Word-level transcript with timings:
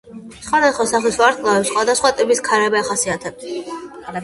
სხვადასხვა 0.45 0.85
სახის 0.91 1.19
ვარსკვლავებს 1.23 1.69
სხვადასხვა 1.73 2.13
ტიპის 2.23 2.43
ქარები 2.51 2.83
ახასიათებთ. 2.83 3.49